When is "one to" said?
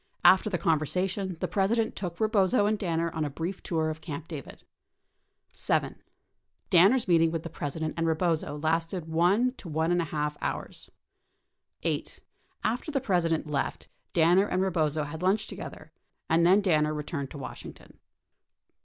9.11-9.69